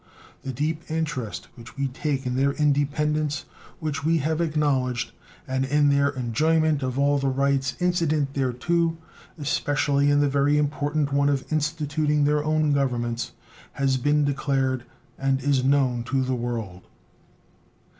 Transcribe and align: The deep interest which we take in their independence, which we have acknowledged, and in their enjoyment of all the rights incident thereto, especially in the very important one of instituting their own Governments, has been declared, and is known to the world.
The 0.41 0.51
deep 0.51 0.89
interest 0.89 1.47
which 1.53 1.77
we 1.77 1.87
take 1.87 2.25
in 2.25 2.35
their 2.35 2.53
independence, 2.53 3.45
which 3.79 4.03
we 4.03 4.17
have 4.17 4.41
acknowledged, 4.41 5.11
and 5.47 5.63
in 5.63 5.89
their 5.91 6.09
enjoyment 6.09 6.81
of 6.81 6.97
all 6.97 7.19
the 7.19 7.27
rights 7.29 7.75
incident 7.79 8.33
thereto, 8.33 8.97
especially 9.37 10.09
in 10.09 10.19
the 10.19 10.27
very 10.27 10.57
important 10.57 11.13
one 11.13 11.29
of 11.29 11.45
instituting 11.53 12.23
their 12.23 12.43
own 12.43 12.71
Governments, 12.73 13.33
has 13.73 13.97
been 13.97 14.25
declared, 14.25 14.85
and 15.19 15.39
is 15.43 15.63
known 15.63 16.03
to 16.05 16.23
the 16.23 16.33
world. 16.33 16.87